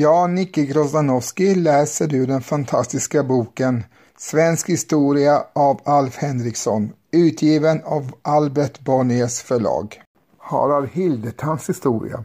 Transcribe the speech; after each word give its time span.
Ja, 0.00 0.26
Nicke 0.26 0.64
Grozdanowski, 0.64 1.54
läser 1.54 2.14
ur 2.14 2.26
den 2.26 2.40
fantastiska 2.40 3.22
boken 3.22 3.84
Svensk 4.18 4.68
historia 4.68 5.44
av 5.52 5.80
Alf 5.84 6.16
Henriksson, 6.16 6.92
utgiven 7.12 7.80
av 7.84 8.12
Albert 8.22 8.80
Bonniers 8.80 9.42
förlag. 9.42 10.02
Harald 10.38 10.88
Hildetams 10.88 11.68
historia. 11.68 12.24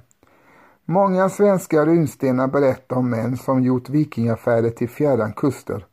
Många 0.86 1.30
svenska 1.30 1.86
runstenar 1.86 2.48
berättar 2.48 2.96
om 2.96 3.10
män 3.10 3.38
som 3.38 3.64
gjort 3.64 3.90
vikingafärder 3.90 4.70
till 4.70 4.90
fjärran 4.90 5.34
kuster. 5.34 5.86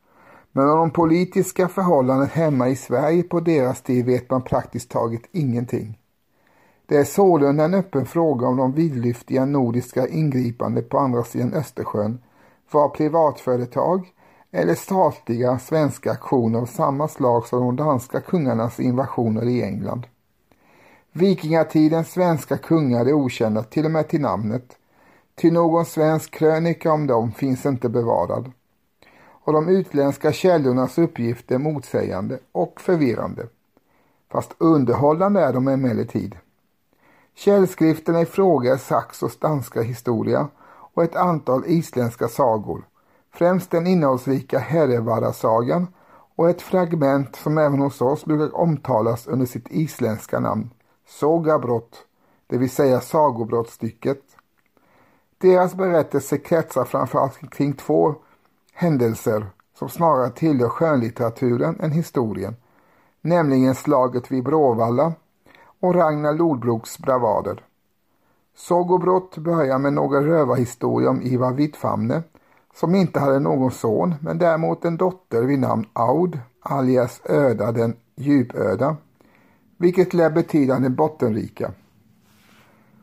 Men 0.51 0.69
om 0.69 0.77
de 0.77 0.91
politiska 0.91 1.67
förhållandena 1.67 2.25
hemma 2.25 2.69
i 2.69 2.75
Sverige 2.75 3.23
på 3.23 3.39
deras 3.39 3.81
tid 3.81 4.05
vet 4.05 4.29
man 4.29 4.41
praktiskt 4.41 4.89
taget 4.89 5.21
ingenting. 5.31 5.97
Det 6.85 6.97
är 6.97 7.03
sålunda 7.03 7.63
en 7.63 7.73
öppen 7.73 8.05
fråga 8.05 8.47
om 8.47 8.57
de 8.57 8.73
vidlyftiga 8.73 9.45
nordiska 9.45 10.07
ingripande 10.07 10.81
på 10.81 10.97
andra 10.97 11.23
sidan 11.23 11.53
Östersjön 11.53 12.19
var 12.71 12.89
privatföretag 12.89 14.13
eller 14.51 14.75
statliga 14.75 15.59
svenska 15.59 16.11
aktioner 16.11 16.59
av 16.59 16.65
samma 16.65 17.07
slag 17.07 17.47
som 17.47 17.59
de 17.59 17.75
danska 17.75 18.21
kungarnas 18.21 18.79
invasioner 18.79 19.45
i 19.45 19.63
England. 19.63 20.07
Vikingatidens 21.11 22.11
svenska 22.11 22.57
kungar 22.57 23.05
är 23.05 23.13
okända 23.13 23.63
till 23.63 23.85
och 23.85 23.91
med 23.91 24.07
till 24.07 24.21
namnet, 24.21 24.77
till 25.35 25.53
någon 25.53 25.85
svensk 25.85 26.31
krönika 26.31 26.91
om 26.91 27.07
dem 27.07 27.31
finns 27.31 27.65
inte 27.65 27.89
bevarad. 27.89 28.51
Och 29.45 29.53
de 29.53 29.69
utländska 29.69 30.31
källornas 30.31 30.97
uppgifter 30.97 31.57
motsägande 31.57 32.39
och 32.51 32.81
förvirrande. 32.81 33.47
Fast 34.31 34.55
underhållande 34.57 35.41
är 35.41 35.53
de 35.53 35.67
emellertid. 35.67 36.35
Källskrifterna 37.35 38.21
i 38.21 38.25
fråga 38.25 38.73
är 38.73 38.77
Saxos 38.77 39.39
danska 39.39 39.81
historia 39.81 40.47
och 40.93 41.03
ett 41.03 41.15
antal 41.15 41.63
isländska 41.65 42.27
sagor, 42.27 42.87
främst 43.33 43.71
den 43.71 43.87
innehållsrika 43.87 44.59
Herrevarasagan 44.59 45.87
och 46.35 46.49
ett 46.49 46.61
fragment 46.61 47.35
som 47.35 47.57
även 47.57 47.79
hos 47.79 48.01
oss 48.01 48.25
brukar 48.25 48.57
omtalas 48.57 49.27
under 49.27 49.45
sitt 49.45 49.67
isländska 49.69 50.39
namn, 50.39 50.69
Sogabrott, 51.07 52.05
det 52.47 52.57
vill 52.57 52.69
säga 52.69 53.01
sagobrottstycket. 53.01 54.21
Deras 55.37 55.75
berättelse 55.75 56.37
kretsar 56.37 56.85
framförallt 56.85 57.49
kring 57.49 57.73
två 57.73 58.15
händelser 58.73 59.45
som 59.79 59.89
snarare 59.89 60.29
tillhör 60.29 60.69
skönlitteraturen 60.69 61.79
än 61.79 61.91
historien, 61.91 62.55
nämligen 63.21 63.75
slaget 63.75 64.31
vid 64.31 64.43
Bråvalla 64.43 65.13
och 65.83 65.95
Ragnar 65.95 66.33
Lodbroks 66.33 66.99
bravader. 66.99 67.63
Sogobrott 68.55 69.37
börjar 69.37 69.79
med 69.79 69.93
några 69.93 70.21
rövarhistorier 70.21 71.09
om 71.09 71.21
Ivar 71.21 71.51
Hvitfamne 71.51 72.23
som 72.75 72.95
inte 72.95 73.19
hade 73.19 73.39
någon 73.39 73.71
son 73.71 74.15
men 74.21 74.37
däremot 74.37 74.85
en 74.85 74.97
dotter 74.97 75.41
vid 75.41 75.59
namn 75.59 75.85
Aud 75.93 76.39
alias 76.61 77.21
Öda 77.25 77.71
den 77.71 77.95
djupöda 78.15 78.95
vilket 79.77 80.13
lär 80.13 80.29
betyda 80.29 80.79
den 80.79 80.95
bottenrika. 80.95 81.71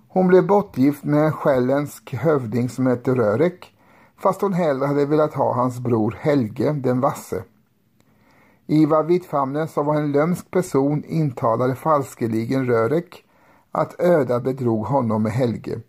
Hon 0.08 0.28
blev 0.28 0.46
bortgift 0.46 1.04
med 1.04 1.24
en 1.24 1.32
själländsk 1.32 2.14
hövding 2.14 2.68
som 2.68 2.86
hette 2.86 3.14
Rörek 3.14 3.74
fast 4.16 4.40
hon 4.40 4.52
hellre 4.52 4.86
hade 4.86 5.06
velat 5.06 5.34
ha 5.34 5.54
hans 5.54 5.78
bror 5.78 6.16
Helge 6.20 6.72
den 6.72 7.00
vasse. 7.00 7.42
Ivar 8.72 9.02
Hvitfamne 9.02 9.66
som 9.68 9.86
var 9.86 9.94
en 9.94 10.12
lömsk 10.12 10.50
person 10.50 11.04
intalade 11.04 11.74
falskeligen 11.74 12.66
Rörek 12.66 13.24
att 13.72 14.00
Öda 14.00 14.40
bedrog 14.40 14.86
honom 14.86 15.22
med 15.22 15.32
Helge, 15.32 15.80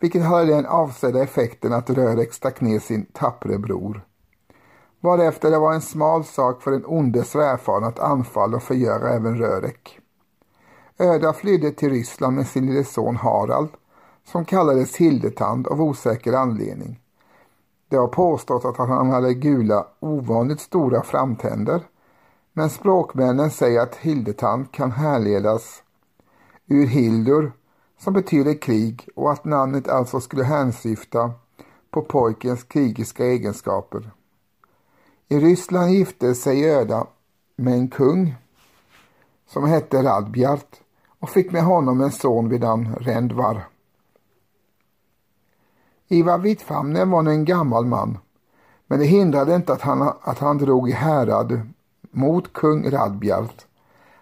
vilket 0.00 0.24
hade 0.24 0.44
den 0.44 0.66
avsedda 0.66 1.22
effekten 1.22 1.72
att 1.72 1.90
Rörek 1.90 2.32
stack 2.32 2.60
ner 2.60 2.78
sin 2.78 3.04
tappre 3.04 3.58
bror. 3.58 4.04
Varefter 5.00 5.50
det 5.50 5.58
var 5.58 5.72
en 5.72 5.80
smal 5.80 6.24
sak 6.24 6.62
för 6.62 6.70
den 6.70 6.84
onde 6.86 7.24
svärfadern 7.24 7.84
att 7.84 7.98
anfalla 7.98 8.56
och 8.56 8.62
förgöra 8.62 9.10
även 9.10 9.38
Rörek. 9.38 9.98
Öda 10.98 11.32
flydde 11.32 11.70
till 11.72 11.90
Ryssland 11.90 12.36
med 12.36 12.46
sin 12.46 12.66
lille 12.66 12.84
son 12.84 13.16
Harald, 13.16 13.68
som 14.24 14.44
kallades 14.44 14.96
Hildetand 14.96 15.66
av 15.66 15.82
osäker 15.82 16.32
anledning. 16.32 17.00
Det 17.88 17.96
har 17.96 18.08
påstått 18.08 18.64
att 18.64 18.76
han 18.76 19.10
hade 19.10 19.34
gula, 19.34 19.86
ovanligt 20.00 20.60
stora 20.60 21.02
framtänder 21.02 21.82
men 22.52 22.70
språkmännen 22.70 23.50
säger 23.50 23.80
att 23.80 23.94
Hildetand 23.94 24.72
kan 24.72 24.92
härledas 24.92 25.82
ur 26.66 26.86
Hildur 26.86 27.52
som 27.98 28.12
betyder 28.12 28.54
krig 28.54 29.08
och 29.16 29.32
att 29.32 29.44
namnet 29.44 29.88
alltså 29.88 30.20
skulle 30.20 30.44
hänsyfta 30.44 31.32
på 31.90 32.02
pojkens 32.02 32.64
krigiska 32.64 33.24
egenskaper. 33.24 34.10
I 35.28 35.40
Ryssland 35.40 35.90
gifte 35.90 36.34
sig 36.34 36.70
Öda 36.70 37.06
med 37.56 37.74
en 37.74 37.88
kung 37.88 38.34
som 39.46 39.64
hette 39.64 40.02
Radbjart 40.02 40.80
och 41.18 41.30
fick 41.30 41.52
med 41.52 41.62
honom 41.62 42.00
en 42.00 42.12
son 42.12 42.48
vid 42.48 42.60
namn 42.60 42.94
Rendvar. 43.00 43.68
Ivar 46.08 46.38
Hvitfamne 46.38 47.04
var 47.04 47.28
en 47.28 47.44
gammal 47.44 47.86
man 47.86 48.18
men 48.86 48.98
det 48.98 49.06
hindrade 49.06 49.54
inte 49.54 49.72
att 49.72 49.82
han, 49.82 50.12
att 50.20 50.38
han 50.38 50.58
drog 50.58 50.88
i 50.88 50.92
härad 50.92 51.60
mot 52.12 52.52
kung 52.52 52.90
Radbjart. 52.90 53.66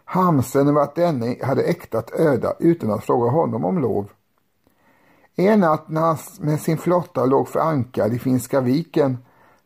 Hamsen 0.04 0.68
över 0.68 0.80
att 0.80 0.94
denne 0.94 1.36
hade 1.42 1.62
äktat 1.62 2.10
Öda 2.20 2.54
utan 2.58 2.90
att 2.90 3.04
fråga 3.04 3.30
honom 3.30 3.64
om 3.64 3.78
lov. 3.78 4.10
En 5.36 5.60
natt 5.60 5.88
när 5.88 6.00
han 6.00 6.16
med 6.40 6.60
sin 6.60 6.78
flotta 6.78 7.24
låg 7.24 7.48
för 7.48 7.60
ankar 7.60 8.14
i 8.14 8.18
Finska 8.18 8.60
viken 8.60 9.18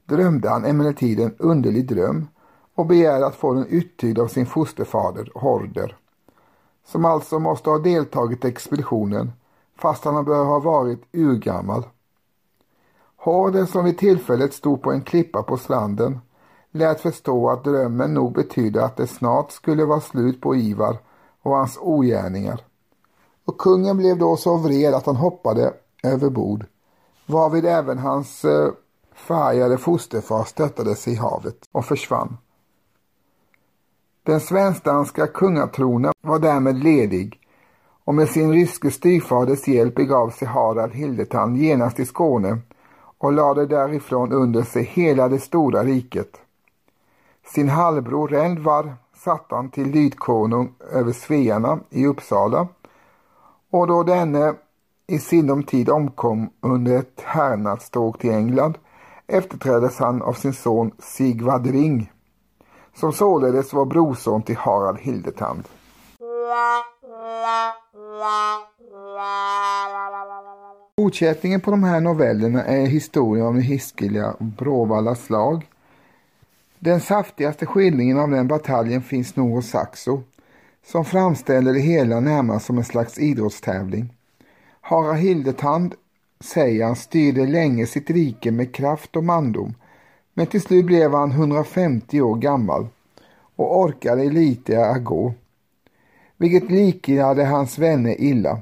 drömde 0.05 0.49
han 0.49 0.65
emellertid 0.65 1.21
en 1.21 1.35
underlig 1.39 1.89
dröm 1.89 2.29
och 2.75 2.87
begärde 2.87 3.27
att 3.27 3.37
få 3.37 3.55
den 3.55 3.67
uttydd 3.67 4.19
av 4.19 4.29
sin 4.29 4.47
fosterfader 4.47 5.31
Horder, 5.35 5.97
som 6.87 7.05
alltså 7.05 7.39
måste 7.39 7.71
ha 7.71 7.79
deltagit 7.79 8.45
i 8.45 8.49
expeditionen 8.49 9.33
fast 9.79 10.05
han 10.05 10.25
bör 10.25 10.45
ha 10.45 10.59
varit 10.59 11.03
urgammal. 11.13 11.83
Horder 13.17 13.67
som 13.67 13.85
vid 13.85 13.99
tillfället 13.99 14.55
stod 14.55 14.83
på 14.83 14.93
en 14.93 15.03
klippa 15.03 15.43
på 15.43 15.57
stranden 15.57 16.21
lät 16.75 17.01
förstå 17.01 17.51
att 17.51 17.65
drömmen 17.65 18.15
nog 18.15 18.33
betydde 18.33 18.85
att 18.85 18.97
det 18.97 19.07
snart 19.07 19.53
skulle 19.53 19.85
vara 19.85 20.01
slut 20.01 20.41
på 20.41 20.57
Ivar 20.57 20.97
och 21.43 21.57
hans 21.57 21.79
ogärningar. 21.81 22.61
Och 23.45 23.59
kungen 23.59 23.97
blev 23.97 24.19
då 24.19 24.37
så 24.37 24.57
vred 24.57 24.95
att 24.95 25.07
han 25.07 25.17
hoppade 25.17 25.75
över 26.03 26.31
bord, 26.31 26.67
varvid 27.27 27.65
även 27.65 27.99
hans 27.99 28.45
eh, 28.45 28.71
färgade 29.15 29.79
fosterfar 29.79 30.45
störtades 30.45 31.09
i 31.09 31.15
havet 31.15 31.57
och 31.73 31.85
försvann. 31.85 32.37
Den 34.23 34.41
svensk-danska 34.41 35.27
kungatronen 35.27 36.13
var 36.23 36.39
därmed 36.39 36.85
ledig 36.85 37.41
och 38.05 38.15
med 38.15 38.29
sin 38.29 38.53
ryske 38.53 38.91
styvfaders 38.91 39.69
hjälp 39.69 39.95
begav 39.95 40.31
sig 40.31 40.49
Harald 40.49 40.93
Hildetand 40.93 41.57
genast 41.57 41.97
till 41.97 42.07
Skåne 42.07 42.59
och 43.19 43.33
lade 43.33 43.67
därifrån 43.67 44.33
under 44.33 44.63
sig 44.63 44.83
hela 44.83 45.29
det 45.29 45.39
stora 45.39 45.85
riket. 45.85 46.41
Sin 47.47 47.69
halvbror 47.69 48.29
Rendvar 48.29 48.95
satte 49.17 49.55
han 49.55 49.71
till 49.71 49.91
lydkonung 49.91 50.75
över 50.93 51.13
svearna 51.13 51.79
i 51.91 52.07
Uppsala 52.07 52.69
och 53.71 53.87
då 53.87 54.03
denne 54.03 54.55
i 55.07 55.19
sinom 55.19 55.63
tid 55.63 55.89
omkom 55.89 56.51
under 56.61 56.99
ett 56.99 57.21
härnadståg 57.25 58.19
till 58.19 58.31
England 58.31 58.79
efterträddes 59.27 59.99
han 59.99 60.23
av 60.23 60.33
sin 60.33 60.53
son 60.53 60.91
Sigvard 60.99 61.67
Ring 61.67 62.13
som 62.95 63.13
således 63.13 63.73
var 63.73 63.85
brorson 63.85 64.43
till 64.43 64.57
Harald 64.57 64.99
Hildetand. 64.99 65.65
Fortsättningen 70.97 71.61
på 71.61 71.71
de 71.71 71.85
här 71.85 72.01
novellerna 72.01 72.65
är 72.65 72.87
historien 72.87 73.47
om 73.47 73.55
det 73.55 73.63
hiskeliga 73.63 74.35
Bråvalla 74.39 75.15
slag 75.15 75.67
den 76.85 77.01
saftigaste 77.01 77.67
skildringen 77.67 78.19
av 78.19 78.31
den 78.31 78.49
bataljen 78.49 79.03
finns 79.03 79.37
nog 79.37 79.51
hos 79.51 79.69
Saxo, 79.71 80.23
som 80.87 81.05
framställer 81.05 81.73
det 81.73 81.81
hela 81.81 82.21
närmast 82.21 82.67
som 82.67 82.79
en 82.79 82.85
slags 82.85 83.19
idrottstävling. 83.19 84.13
Harald 84.81 85.19
Hildetand, 85.19 85.95
säger 86.41 86.85
han, 86.85 86.97
styrde 86.97 87.47
länge 87.47 87.87
sitt 87.87 88.11
rike 88.11 88.51
med 88.51 88.75
kraft 88.75 89.17
och 89.17 89.25
mandom, 89.25 89.75
men 90.35 90.47
till 90.47 90.63
slut 90.63 90.85
blev 90.85 91.13
han 91.13 91.31
150 91.31 92.21
år 92.21 92.37
gammal 92.37 92.87
och 93.57 93.79
orkade 93.79 94.25
lite 94.25 94.87
att 94.87 95.05
gå, 95.05 95.35
vilket 96.37 96.71
liknade 96.71 97.45
hans 97.45 97.79
vänner 97.79 98.21
illa. 98.21 98.59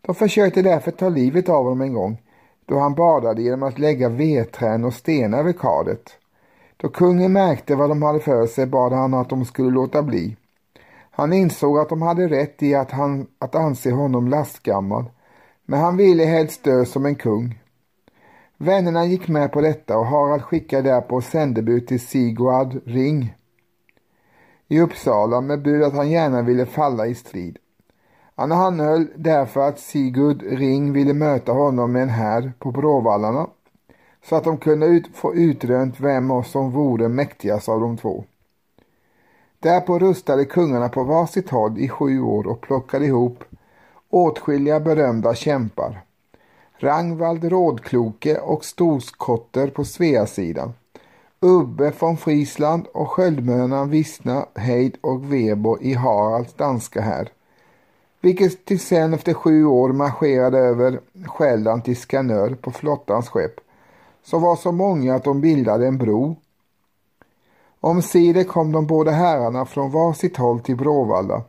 De 0.00 0.14
försökte 0.14 0.62
därför 0.62 0.90
ta 0.90 1.08
livet 1.08 1.48
av 1.48 1.64
honom 1.64 1.80
en 1.80 1.92
gång, 1.92 2.22
då 2.64 2.78
han 2.78 2.94
badade 2.94 3.42
genom 3.42 3.62
att 3.62 3.78
lägga 3.78 4.08
vedträn 4.08 4.84
och 4.84 4.94
stenar 4.94 5.42
vid 5.42 5.58
kadet. 5.58 6.18
Då 6.76 6.88
kungen 6.88 7.32
märkte 7.32 7.74
vad 7.74 7.90
de 7.90 8.02
hade 8.02 8.20
för 8.20 8.46
sig 8.46 8.66
bad 8.66 8.92
han 8.92 9.14
att 9.14 9.28
de 9.28 9.44
skulle 9.44 9.70
låta 9.70 10.02
bli. 10.02 10.36
Han 11.10 11.32
insåg 11.32 11.78
att 11.78 11.88
de 11.88 12.02
hade 12.02 12.28
rätt 12.28 12.62
i 12.62 12.74
att, 12.74 12.90
han, 12.90 13.26
att 13.38 13.54
anse 13.54 13.90
honom 13.90 14.28
lastgammal, 14.28 15.04
men 15.64 15.80
han 15.80 15.96
ville 15.96 16.24
helst 16.24 16.64
dö 16.64 16.84
som 16.84 17.06
en 17.06 17.14
kung. 17.14 17.58
Vännerna 18.56 19.04
gick 19.04 19.28
med 19.28 19.52
på 19.52 19.60
detta 19.60 19.98
och 19.98 20.06
Harald 20.06 20.42
skickade 20.42 20.90
därpå 20.90 21.20
sändebud 21.20 21.86
till 21.86 22.00
Sigvard 22.00 22.80
Ring 22.84 23.34
i 24.68 24.80
Uppsala 24.80 25.40
med 25.40 25.62
bud 25.62 25.82
att 25.82 25.94
han 25.94 26.10
gärna 26.10 26.42
ville 26.42 26.66
falla 26.66 27.06
i 27.06 27.14
strid. 27.14 27.58
Han 28.34 28.52
anhöll 28.52 29.06
därför 29.16 29.60
att 29.68 29.78
Sigurd 29.78 30.42
Ring 30.42 30.92
ville 30.92 31.14
möta 31.14 31.52
honom 31.52 31.92
med 31.92 32.02
en 32.02 32.08
här 32.08 32.52
på 32.58 32.70
Bråvallarna 32.70 33.46
så 34.28 34.36
att 34.36 34.44
de 34.44 34.58
kunde 34.58 34.86
ut, 34.86 35.06
få 35.14 35.34
utrönt 35.34 36.00
vem 36.00 36.44
som 36.44 36.70
vore 36.70 37.08
mäktigast 37.08 37.68
av 37.68 37.80
de 37.80 37.96
två. 37.96 38.24
Därpå 39.58 39.98
rustade 39.98 40.44
kungarna 40.44 40.88
på 40.88 41.02
varsitt 41.02 41.50
håll 41.50 41.78
i 41.78 41.88
sju 41.88 42.20
år 42.20 42.46
och 42.46 42.60
plockade 42.60 43.06
ihop 43.06 43.44
åtskilliga 44.10 44.80
berömda 44.80 45.34
kämpar. 45.34 46.02
Rangvald 46.78 47.44
Rådkloke 47.44 48.38
och 48.38 48.64
Storskotter 48.64 49.68
på 49.68 49.84
Sveasidan. 49.84 50.72
Ubbe 51.40 51.92
från 51.92 52.16
Friesland 52.16 52.86
och 52.86 53.10
sköldmönan 53.10 53.90
Vissna, 53.90 54.46
Heid 54.54 54.96
och 55.00 55.32
Vebo 55.32 55.78
i 55.80 55.94
Haralds 55.94 56.54
danska 56.54 57.00
här. 57.00 57.28
Vilket 58.20 58.64
till 58.64 58.80
sen 58.80 59.14
efter 59.14 59.34
sju 59.34 59.64
år 59.64 59.92
marscherade 59.92 60.58
över 60.58 61.00
Själland 61.26 61.84
till 61.84 61.96
Skanör 61.96 62.54
på 62.54 62.70
flottans 62.70 63.28
skepp, 63.28 63.60
som 64.26 64.42
var 64.42 64.56
så 64.56 64.72
många 64.72 65.14
att 65.14 65.24
de 65.24 65.40
bildade 65.40 65.86
en 65.86 65.98
bro. 65.98 66.36
Omsider 67.80 68.44
kom 68.44 68.72
de 68.72 68.86
båda 68.86 69.10
herrarna 69.10 69.66
från 69.66 69.90
varsitt 69.90 70.36
håll 70.36 70.60
till 70.60 70.76
Bråvalla, 70.76 71.42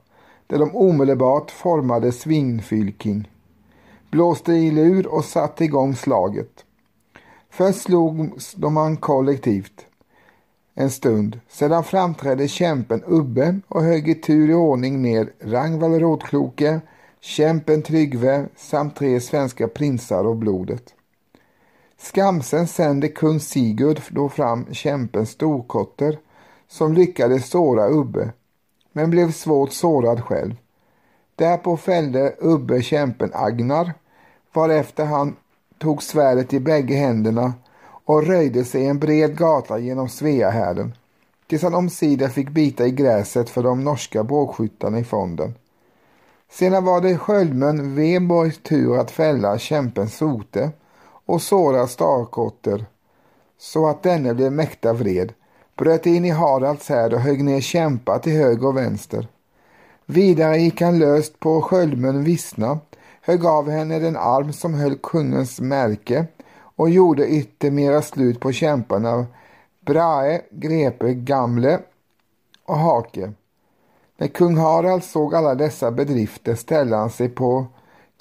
där 0.47 0.59
de 0.59 0.75
omedelbart 0.75 1.51
formade 1.51 2.11
svingfylking, 2.11 3.31
blåste 4.09 4.51
i 4.51 4.71
lur 4.71 5.07
och 5.07 5.25
satte 5.25 5.63
igång 5.63 5.95
slaget. 5.95 6.65
Först 7.49 7.81
slogs 7.81 8.53
de 8.53 8.73
man 8.73 8.97
kollektivt 8.97 9.85
en 10.79 10.89
stund. 10.89 11.39
Sedan 11.49 11.83
framträdde 11.83 12.47
kämpen 12.47 13.03
Ubbe 13.07 13.59
och 13.67 13.83
högg 13.83 14.09
i 14.09 14.15
tur 14.15 14.49
i 14.49 14.53
ordning 14.53 15.01
med 15.01 15.29
Rangvall 15.39 15.99
Rådkloke, 15.99 16.81
kämpen 17.19 17.81
Tryggve 17.81 18.45
samt 18.55 18.95
tre 18.95 19.21
svenska 19.21 19.67
prinsar 19.67 20.23
och 20.23 20.35
blodet. 20.35 20.93
Skamsen 21.99 22.67
sände 22.67 23.09
kung 23.09 23.39
Sigurd 23.39 24.01
då 24.09 24.29
fram 24.29 24.73
kämpen 24.73 25.25
Storkotter 25.25 26.19
som 26.67 26.93
lyckades 26.93 27.49
såra 27.49 27.89
Ubbe 27.89 28.31
men 28.91 29.09
blev 29.09 29.31
svårt 29.31 29.71
sårad 29.71 30.23
själv. 30.23 30.55
Därpå 31.35 31.77
fällde 31.77 32.35
Ubbe 32.39 32.81
kämpen 32.81 33.31
Agnar, 33.33 33.93
varefter 34.53 35.05
han 35.05 35.35
tog 35.77 36.03
svärdet 36.03 36.53
i 36.53 36.59
bägge 36.59 36.95
händerna 36.95 37.53
och 38.05 38.23
röjde 38.23 38.65
sig 38.65 38.85
en 38.85 38.99
bred 38.99 39.37
gata 39.37 39.79
genom 39.79 40.09
Sveahärden, 40.09 40.93
tills 41.47 41.63
han 41.63 41.75
omsider 41.75 42.27
fick 42.27 42.49
bita 42.49 42.87
i 42.87 42.91
gräset 42.91 43.49
för 43.49 43.63
de 43.63 43.83
norska 43.83 44.23
bågskyttarna 44.23 44.99
i 44.99 45.03
fonden. 45.03 45.53
Sedan 46.49 46.85
var 46.85 47.01
det 47.01 47.17
sköldmön 47.17 47.95
Weborgs 47.95 48.57
tur 48.63 48.97
att 48.97 49.11
fälla 49.11 49.57
kämpen 49.57 50.09
Sote 50.09 50.71
och 51.27 51.41
såra 51.41 51.87
Starkotter 51.87 52.85
så 53.57 53.87
att 53.87 54.03
denne 54.03 54.33
blev 54.33 54.51
mäkta 54.51 54.93
vred, 54.93 55.33
bröt 55.75 56.05
in 56.05 56.25
i 56.25 56.29
Haralds 56.29 56.89
härd 56.89 57.13
och 57.13 57.19
högg 57.19 57.43
ner 57.43 57.61
kämpar 57.61 58.19
till 58.19 58.33
höger 58.33 58.67
och 58.67 58.77
vänster. 58.77 59.27
Vidare 60.05 60.57
gick 60.57 60.81
han 60.81 60.99
löst 60.99 61.39
på 61.39 61.61
sköldmön 61.61 62.23
Vissna, 62.23 62.79
högg 63.21 63.45
av 63.45 63.69
henne 63.69 63.99
den 63.99 64.17
arm 64.17 64.53
som 64.53 64.73
höll 64.73 64.97
kungens 64.97 65.59
märke 65.59 66.25
och 66.59 66.89
gjorde 66.89 67.27
yttermera 67.27 68.01
slut 68.01 68.39
på 68.39 68.51
kämparna 68.51 69.25
Brahe, 69.85 70.41
Grepe, 70.51 71.13
Gamle 71.13 71.79
och 72.65 72.77
Hake. 72.77 73.31
När 74.17 74.27
kung 74.27 74.57
Harald 74.57 75.03
såg 75.03 75.35
alla 75.35 75.55
dessa 75.55 75.91
bedrifter 75.91 76.55
ställde 76.55 76.95
han 76.95 77.09
sig 77.09 77.29
på 77.29 77.65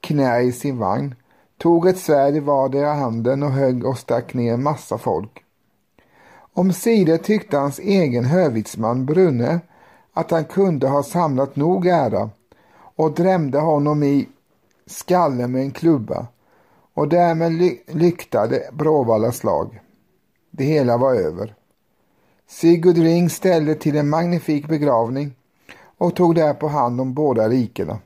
knä 0.01 0.41
i 0.41 0.53
sin 0.53 0.79
vagn, 0.79 1.15
tog 1.59 1.89
ett 1.89 1.99
svärd 1.99 2.37
i 2.37 2.41
vardera 2.41 2.95
handen 2.95 3.43
och 3.43 3.51
högg 3.51 3.87
och 3.87 3.99
stack 3.99 4.35
ner 4.35 4.55
en 4.55 4.63
massa 4.63 4.99
folk. 4.99 5.45
Omsider 6.53 7.17
tyckte 7.17 7.57
hans 7.57 7.79
egen 7.79 8.25
hövitsman 8.25 9.07
Brunne 9.07 9.61
att 10.13 10.31
han 10.31 10.45
kunde 10.45 10.89
ha 10.89 11.03
samlat 11.03 11.57
nog 11.57 11.87
ära 11.87 12.31
och 12.97 13.15
drämde 13.15 13.59
honom 13.59 14.03
i 14.03 14.29
skallen 14.87 15.53
med 15.53 15.63
en 15.63 15.71
klubba 15.71 16.27
och 16.95 17.09
därmed 17.09 17.53
ly 17.53 17.79
lyktade 17.87 18.71
Bråvalla 18.73 19.33
slag. 19.33 19.81
Det 20.51 20.65
hela 20.65 20.97
var 20.97 21.15
över. 21.15 21.55
Sigurd 22.49 22.97
Ring 22.97 23.31
ställde 23.31 23.75
till 23.75 23.97
en 23.97 24.09
magnifik 24.09 24.69
begravning 24.69 25.35
och 25.99 26.17
tog 26.17 26.35
därpå 26.35 26.69
hand 26.69 27.01
om 27.01 27.15
båda 27.15 27.49
rikena. 27.49 27.99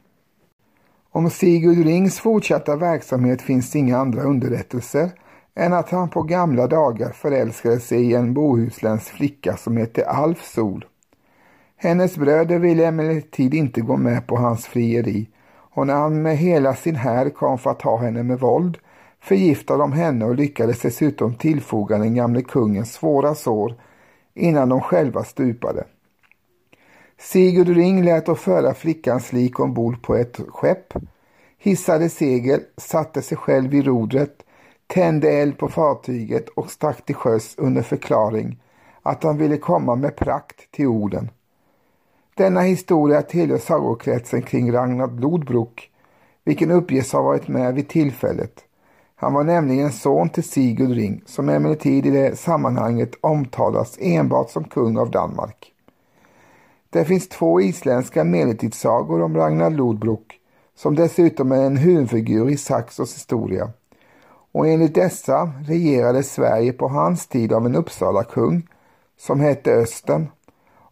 Om 1.13 1.31
Sigurd 1.31 1.87
Rings 1.87 2.21
fortsatta 2.21 2.77
verksamhet 2.77 3.43
finns 3.43 3.77
inga 3.77 3.99
andra 3.99 4.23
underrättelser 4.23 5.11
än 5.55 5.73
att 5.73 5.91
han 5.91 6.09
på 6.09 6.23
gamla 6.23 6.67
dagar 6.67 7.13
förälskade 7.13 7.81
sig 7.81 8.11
i 8.11 8.15
en 8.15 8.35
bohuslänsk 8.35 9.07
flicka 9.09 9.57
som 9.57 9.77
hette 9.77 10.07
Alf 10.07 10.45
Sol. 10.45 10.85
Hennes 11.77 12.17
bröder 12.17 12.59
ville 12.59 12.87
emellertid 12.87 13.55
inte 13.55 13.81
gå 13.81 13.97
med 13.97 14.27
på 14.27 14.37
hans 14.37 14.67
frieri 14.67 15.29
och 15.75 15.87
när 15.87 15.95
han 15.95 16.23
med 16.23 16.37
hela 16.37 16.75
sin 16.75 16.97
här 16.97 17.31
kom 17.31 17.59
för 17.59 17.71
att 17.71 17.81
ta 17.81 17.97
henne 17.97 18.23
med 18.23 18.41
våld 18.41 18.79
förgiftade 19.21 19.79
de 19.79 19.93
henne 19.93 20.25
och 20.25 20.35
lyckades 20.35 20.81
dessutom 20.81 21.35
tillfoga 21.35 21.99
den 21.99 22.15
gamle 22.15 22.43
kungen 22.43 22.87
svåra 22.87 23.35
sår 23.35 23.75
innan 24.35 24.69
de 24.69 24.81
själva 24.81 25.25
stupade. 25.25 25.85
Sigurd 27.23 27.69
Ring 27.69 28.05
lät 28.05 28.27
då 28.27 28.35
föra 28.35 28.75
flickans 28.75 29.33
lik 29.33 29.61
ombord 29.61 30.03
på 30.03 30.15
ett 30.15 30.41
skepp, 30.49 30.95
hissade 31.59 32.09
segel, 32.09 32.61
satte 32.77 33.23
sig 33.23 33.39
själv 33.39 33.75
i 33.75 33.83
rodret, 33.83 34.43
tände 34.87 35.31
eld 35.31 35.59
på 35.59 35.69
fartyget 35.69 36.49
och 36.49 36.71
stack 36.71 37.05
till 37.07 37.15
sjöss 37.15 37.55
under 37.59 37.83
förklaring 37.83 38.63
att 39.03 39.23
han 39.23 39.39
ville 39.39 39.57
komma 39.57 39.95
med 39.95 40.17
prakt 40.17 40.71
till 40.71 40.87
orden. 40.87 41.31
Denna 42.35 42.61
historia 42.61 43.23
tillhör 43.23 43.59
sagokretsen 43.59 44.43
kring 44.43 44.73
Ragnar 44.73 45.21
Lodbrok, 45.21 45.91
vilken 46.45 46.71
uppges 46.71 47.13
ha 47.13 47.23
varit 47.23 47.49
med 47.49 47.75
vid 47.75 47.89
tillfället. 47.89 48.65
Han 49.17 49.33
var 49.33 49.45
nämligen 49.45 49.93
son 49.93 50.29
till 50.29 50.45
Sigurd 50.45 50.91
Ring, 50.91 51.23
som 51.27 51.49
emellertid 51.49 52.07
i 52.07 52.11
det 52.11 52.39
sammanhanget 52.39 53.15
omtalas 53.21 53.99
enbart 54.01 54.51
som 54.51 54.65
kung 54.65 54.99
av 54.99 55.11
Danmark. 55.11 55.70
Det 56.93 57.05
finns 57.05 57.29
två 57.29 57.61
isländska 57.61 58.25
medeltidssagor 58.25 59.23
om 59.23 59.37
Ragnar 59.37 59.71
Lodbrok, 59.71 60.41
som 60.75 60.95
dessutom 60.95 61.53
är 61.53 61.63
en 61.63 61.77
huvudfigur 61.77 62.51
i 62.51 62.57
Saxos 62.57 63.15
historia. 63.15 63.71
Och 64.53 64.69
enligt 64.69 64.95
dessa 64.95 65.53
regerade 65.67 66.23
Sverige 66.23 66.73
på 66.73 66.89
hans 66.89 67.27
tid 67.27 67.53
av 67.53 67.67
en 67.67 67.75
Uppsala 67.75 68.25
kung 68.25 68.69
som 69.19 69.41
hette 69.41 69.73
Östen 69.73 70.29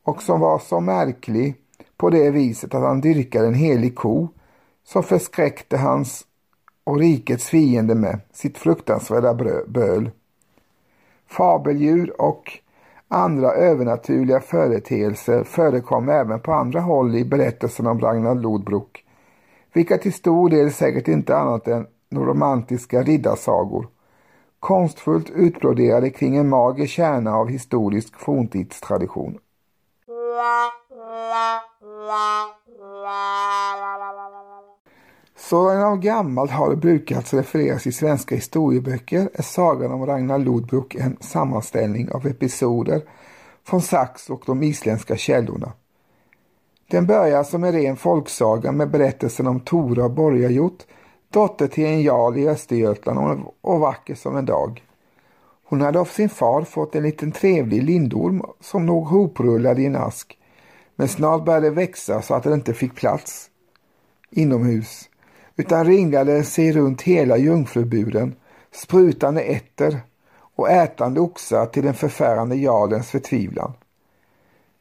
och 0.02 0.22
som 0.22 0.40
var 0.40 0.58
så 0.58 0.80
märklig 0.80 1.54
på 1.96 2.10
det 2.10 2.30
viset 2.30 2.74
att 2.74 2.82
han 2.82 3.00
dyrkade 3.00 3.46
en 3.46 3.54
helig 3.54 3.96
ko 3.96 4.28
som 4.84 5.02
förskräckte 5.02 5.76
hans 5.76 6.24
och 6.84 6.98
rikets 6.98 7.44
fiende 7.44 7.94
med 7.94 8.20
sitt 8.32 8.58
fruktansvärda 8.58 9.34
böl. 9.66 10.10
Fabeldjur 11.26 12.20
och 12.20 12.60
andra 13.08 13.52
övernaturliga 13.52 14.40
företeelser 14.40 15.44
förekom 15.44 16.08
även 16.08 16.40
på 16.40 16.52
andra 16.52 16.80
håll 16.80 17.16
i 17.16 17.24
berättelsen 17.24 17.86
om 17.86 18.00
Ragnar 18.00 18.34
Lodbrok, 18.34 19.04
vilka 19.72 19.98
till 19.98 20.12
stor 20.12 20.50
del 20.50 20.72
säkert 20.72 21.08
inte 21.08 21.36
annat 21.36 21.68
än 21.68 21.86
romantiska 22.10 23.02
riddarsagor, 23.02 23.88
konstfullt 24.60 25.30
utbroderade 25.30 26.10
kring 26.10 26.36
en 26.36 26.48
mager 26.48 26.86
kärna 26.86 27.36
av 27.36 27.48
historisk 27.48 28.20
forntidstradition. 28.20 29.38
Sådan 35.48 35.82
av 35.82 35.98
gammalt 35.98 36.50
har 36.50 36.70
det 36.70 36.76
brukats 36.76 37.34
refereras 37.34 37.86
i 37.86 37.92
svenska 37.92 38.34
historieböcker 38.34 39.30
är 39.34 39.42
sagan 39.42 39.92
om 39.92 40.06
Ragnar 40.06 40.38
Lodbrok 40.38 40.94
en 40.94 41.16
sammanställning 41.20 42.12
av 42.12 42.26
episoder 42.26 43.02
från 43.64 43.82
Sax 43.82 44.30
och 44.30 44.42
de 44.46 44.62
isländska 44.62 45.16
källorna. 45.16 45.72
Den 46.90 47.06
börjar 47.06 47.44
som 47.44 47.64
en 47.64 47.72
ren 47.72 47.96
folksaga 47.96 48.72
med 48.72 48.90
berättelsen 48.90 49.46
om 49.46 49.60
Tora 49.60 50.08
Borgajot, 50.08 50.86
dotter 51.30 51.66
till 51.66 51.86
en 51.86 52.02
jarl 52.02 52.36
i 52.38 52.48
Östergötland 52.48 53.44
och 53.60 53.80
vacker 53.80 54.14
som 54.14 54.36
en 54.36 54.46
dag. 54.46 54.82
Hon 55.64 55.80
hade 55.80 56.00
av 56.00 56.04
sin 56.04 56.28
far 56.28 56.62
fått 56.62 56.94
en 56.94 57.02
liten 57.02 57.32
trevlig 57.32 57.82
lindorm 57.82 58.42
som 58.60 58.86
låg 58.86 59.04
hoprullad 59.04 59.78
i 59.78 59.86
en 59.86 59.96
ask. 59.96 60.38
Men 60.96 61.08
snart 61.08 61.44
började 61.44 61.66
det 61.66 61.74
växa 61.74 62.22
så 62.22 62.34
att 62.34 62.42
den 62.42 62.52
inte 62.52 62.74
fick 62.74 62.94
plats 62.94 63.50
inomhus 64.30 65.07
utan 65.58 65.84
ringlade 65.84 66.44
sig 66.44 66.72
runt 66.72 67.02
hela 67.02 67.36
jungfruburen 67.36 68.34
sprutande 68.72 69.40
ätter 69.40 70.00
och 70.56 70.70
ätande 70.70 71.20
oxar 71.20 71.66
till 71.66 71.82
den 71.82 71.94
förfärande 71.94 72.56
jarlens 72.56 73.10
förtvivlan. 73.10 73.72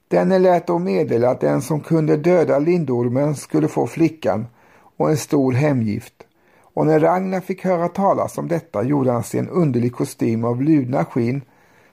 Denne 0.07 0.39
lät 0.39 0.67
då 0.67 0.79
meddela 0.79 1.29
att 1.29 1.39
den 1.39 1.61
som 1.61 1.81
kunde 1.81 2.17
döda 2.17 2.59
lindormen 2.59 3.35
skulle 3.35 3.67
få 3.67 3.87
flickan 3.87 4.47
och 4.97 5.09
en 5.09 5.17
stor 5.17 5.53
hemgift. 5.53 6.13
Och 6.61 6.85
när 6.85 6.99
Ragnar 6.99 7.41
fick 7.41 7.65
höra 7.65 7.87
talas 7.87 8.37
om 8.37 8.47
detta 8.47 8.83
gjorde 8.83 9.11
han 9.11 9.23
sig 9.23 9.39
en 9.39 9.49
underlig 9.49 9.93
kostym 9.93 10.43
av 10.43 10.61
ludna 10.61 11.05
skinn 11.05 11.41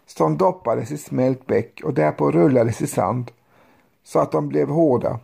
som 0.07 0.37
doppades 0.37 0.91
i 0.91 0.99
smält 0.99 1.47
bäck 1.47 1.81
och 1.85 1.95
därpå 1.95 2.31
rullades 2.31 2.83
i 2.83 2.87
sand 2.87 3.31
så 4.05 4.19
att 4.19 4.33
de 4.33 4.49
blev 4.49 4.69
hårda. 4.69 5.21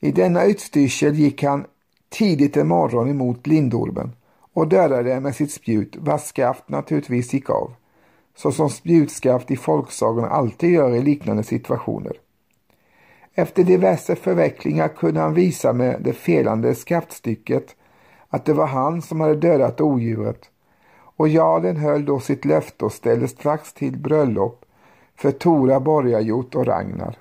I 0.00 0.12
denna 0.12 0.44
utstyrsel 0.44 1.14
gick 1.14 1.42
han 1.42 1.64
tidigt 2.12 2.56
en 2.56 2.68
morgon 2.68 3.10
emot 3.10 3.46
lindormen 3.46 4.12
och 4.52 4.68
dödade 4.68 5.20
med 5.20 5.34
sitt 5.34 5.52
spjut 5.52 5.96
vars 5.96 6.22
skaft 6.22 6.68
naturligtvis 6.68 7.34
gick 7.34 7.50
av 7.50 7.74
så 8.36 8.52
som 8.52 8.70
spjutskaft 8.70 9.50
i 9.50 9.56
folksagorna 9.56 10.28
alltid 10.28 10.70
gör 10.70 10.94
i 10.94 11.02
liknande 11.02 11.42
situationer. 11.42 12.12
Efter 13.34 13.64
diverse 13.64 14.16
förvecklingar 14.16 14.88
kunde 14.88 15.20
han 15.20 15.34
visa 15.34 15.72
med 15.72 16.00
det 16.00 16.12
felande 16.12 16.74
skaftstycket 16.74 17.76
att 18.28 18.44
det 18.44 18.52
var 18.52 18.66
han 18.66 19.02
som 19.02 19.20
hade 19.20 19.34
dödat 19.34 19.80
odjuret 19.80 20.50
och 21.16 21.28
jarlen 21.28 21.76
höll 21.76 22.04
då 22.04 22.20
sitt 22.20 22.44
löfte 22.44 22.84
och 22.84 22.92
ställde 22.92 23.28
strax 23.28 23.72
till 23.72 23.98
bröllop 23.98 24.64
för 25.16 25.30
Tora 25.30 25.80
Borgajot 25.80 26.54
och 26.54 26.66
Ragnar 26.66 27.18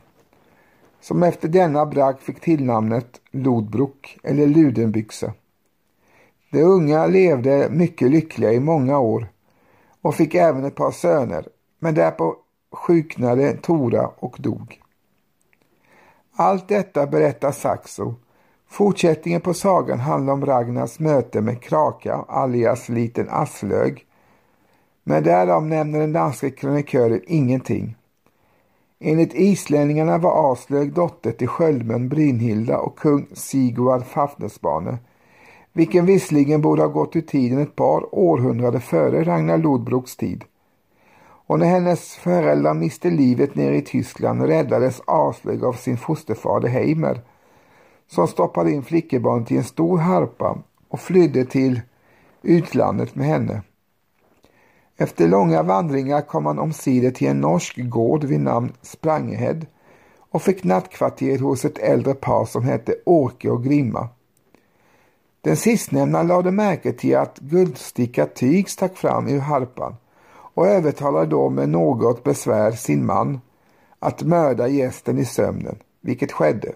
som 1.01 1.23
efter 1.23 1.47
denna 1.47 1.85
bragd 1.85 2.19
fick 2.19 2.39
tillnamnet 2.39 3.21
Lodbrok 3.31 4.17
eller 4.23 4.47
Ludenbyxe. 4.47 5.33
De 6.51 6.63
unga 6.63 7.07
levde 7.07 7.69
mycket 7.71 8.11
lyckliga 8.11 8.53
i 8.53 8.59
många 8.59 8.99
år 8.99 9.27
och 10.01 10.15
fick 10.15 10.35
även 10.35 10.65
ett 10.65 10.75
par 10.75 10.91
söner, 10.91 11.47
men 11.79 11.95
därpå 11.95 12.35
sjuknade 12.71 13.53
Tora 13.53 14.07
och 14.07 14.35
dog. 14.39 14.81
Allt 16.35 16.67
detta 16.67 17.07
berättar 17.07 17.51
Saxo. 17.51 18.15
Fortsättningen 18.67 19.41
på 19.41 19.53
sagan 19.53 19.99
handlar 19.99 20.33
om 20.33 20.45
Ragnars 20.45 20.99
möte 20.99 21.41
med 21.41 21.61
Kraka, 21.61 22.25
alias 22.27 22.89
Liten 22.89 23.27
Aslög. 23.29 24.05
Men 25.03 25.23
därom 25.23 25.69
nämner 25.69 25.99
den 25.99 26.13
danske 26.13 26.49
krönikören 26.49 27.21
ingenting. 27.27 27.95
Enligt 29.03 29.33
islänningarna 29.33 30.17
var 30.17 30.51
Aslög 30.51 30.93
dotter 30.93 31.31
till 31.31 31.47
sköldmön 31.47 32.09
Brynhilda 32.09 32.77
och 32.77 32.99
kung 32.99 33.27
Sigvard 33.33 34.05
Fafnesbane 34.05 34.97
vilken 35.73 36.05
visserligen 36.05 36.61
borde 36.61 36.81
ha 36.81 36.89
gått 36.89 37.15
ur 37.15 37.21
tiden 37.21 37.59
ett 37.59 37.75
par 37.75 38.15
århundraden 38.15 38.81
före 38.81 39.23
Ragnar 39.23 39.57
Lodbroks 39.57 40.15
tid. 40.15 40.43
Och 41.47 41.59
när 41.59 41.65
hennes 41.65 42.15
föräldrar 42.15 42.73
miste 42.73 43.09
livet 43.09 43.55
nere 43.55 43.77
i 43.77 43.81
Tyskland 43.81 44.41
räddades 44.41 45.01
Aslög 45.07 45.63
av 45.63 45.73
sin 45.73 45.97
fosterfader 45.97 46.69
Heimer 46.69 47.21
som 48.07 48.27
stoppade 48.27 48.71
in 48.71 48.83
flickebarnet 48.83 49.51
i 49.51 49.57
en 49.57 49.63
stor 49.63 49.97
harpa 49.97 50.57
och 50.89 50.99
flydde 50.99 51.45
till 51.45 51.81
utlandet 52.41 53.15
med 53.15 53.27
henne. 53.27 53.61
Efter 55.01 55.27
långa 55.27 55.63
vandringar 55.63 56.21
kom 56.21 56.45
han 56.45 56.59
omsider 56.59 57.11
till 57.11 57.27
en 57.27 57.41
norsk 57.41 57.77
gård 57.77 58.23
vid 58.23 58.39
namn 58.39 58.73
Sprangehed 58.81 59.65
och 60.19 60.41
fick 60.41 60.63
nattkvarter 60.63 61.39
hos 61.39 61.65
ett 61.65 61.77
äldre 61.77 62.13
par 62.13 62.45
som 62.45 62.63
hette 62.63 62.95
Åke 63.05 63.49
och 63.49 63.63
Grimma. 63.63 64.09
Den 65.41 65.57
sistnämnda 65.57 66.23
lade 66.23 66.51
märke 66.51 66.93
till 66.93 67.17
att 67.17 67.39
guldstickat 67.39 68.35
tyg 68.35 68.69
stack 68.69 68.97
fram 68.97 69.27
ur 69.27 69.39
harpan 69.39 69.95
och 70.31 70.67
övertalade 70.67 71.25
då 71.25 71.49
med 71.49 71.69
något 71.69 72.23
besvär 72.23 72.71
sin 72.71 73.05
man 73.05 73.41
att 73.99 74.21
mörda 74.21 74.67
gästen 74.67 75.17
i 75.17 75.25
sömnen, 75.25 75.75
vilket 76.01 76.31
skedde. 76.31 76.71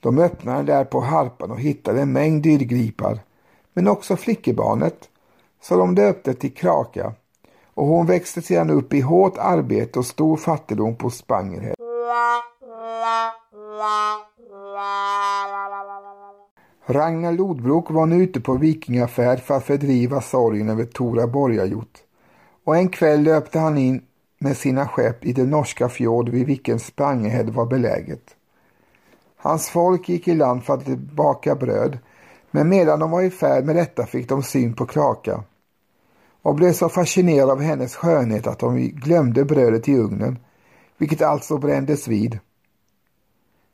De 0.00 0.18
öppnade 0.18 0.62
där 0.62 0.84
på 0.84 1.00
harpan 1.00 1.50
och 1.50 1.60
hittade 1.60 2.02
en 2.02 2.12
mängd 2.12 2.42
dyrgripar, 2.42 3.18
men 3.72 3.88
också 3.88 4.16
flickebarnet, 4.16 5.08
så 5.62 5.76
de 5.76 5.94
döpte 5.94 6.34
till 6.34 6.54
Kraka 6.54 7.12
och 7.74 7.86
hon 7.86 8.06
växte 8.06 8.42
sedan 8.42 8.70
upp 8.70 8.94
i 8.94 9.00
hårt 9.00 9.38
arbete 9.38 9.98
och 9.98 10.06
stor 10.06 10.36
fattigdom 10.36 10.96
på 10.96 11.10
Spangerhed. 11.10 11.74
Ragnar 16.86 17.32
Lodbrok 17.32 17.90
var 17.90 18.06
nu 18.06 18.22
ute 18.22 18.40
på 18.40 18.54
vikingafärd 18.54 19.40
för 19.40 19.54
att 19.54 19.64
fördriva 19.64 20.20
sorgen 20.20 20.68
över 20.68 20.84
Tora 20.84 21.26
Borgajot. 21.26 21.98
Och 22.64 22.76
en 22.76 22.88
kväll 22.88 23.22
löpte 23.22 23.58
han 23.58 23.78
in 23.78 24.02
med 24.38 24.56
sina 24.56 24.88
skepp 24.88 25.24
i 25.24 25.32
den 25.32 25.50
norska 25.50 25.88
fjord 25.88 26.28
vid 26.28 26.46
vilken 26.46 26.78
Spangehed 26.78 27.50
var 27.50 27.66
beläget. 27.66 28.36
Hans 29.36 29.70
folk 29.70 30.08
gick 30.08 30.28
i 30.28 30.34
land 30.34 30.64
för 30.64 30.74
att 30.74 30.86
baka 30.98 31.54
bröd, 31.54 31.98
men 32.50 32.68
medan 32.68 33.00
de 33.00 33.10
var 33.10 33.22
i 33.22 33.30
färd 33.30 33.64
med 33.64 33.76
detta 33.76 34.06
fick 34.06 34.28
de 34.28 34.42
syn 34.42 34.74
på 34.74 34.86
Kraka 34.86 35.44
och 36.42 36.54
blev 36.54 36.72
så 36.72 36.88
fascinerad 36.88 37.50
av 37.50 37.60
hennes 37.60 37.96
skönhet 37.96 38.46
att 38.46 38.58
de 38.58 38.88
glömde 38.88 39.44
brödet 39.44 39.88
i 39.88 39.94
ugnen, 39.94 40.38
vilket 40.98 41.22
alltså 41.22 41.58
brändes 41.58 42.08
vid. 42.08 42.38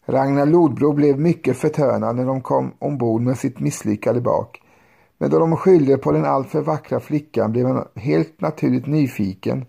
Ragnar 0.07 0.47
Lodbro 0.47 0.93
blev 0.93 1.21
mycket 1.21 1.57
förtörnad 1.57 2.17
när 2.17 2.25
de 2.27 2.41
kom 2.41 2.73
ombord 2.79 3.23
med 3.23 3.39
sitt 3.39 3.61
misslyckade 3.61 4.21
bak. 4.21 4.63
Men 5.19 5.31
då 5.31 5.39
de 5.39 5.57
skyllde 5.57 5.99
på 5.99 6.13
den 6.13 6.25
alltför 6.25 6.61
vackra 6.61 7.01
flickan 7.01 7.53
blev 7.53 7.67
han 7.67 7.89
helt 7.95 8.41
naturligt 8.41 8.87
nyfiken 8.87 9.65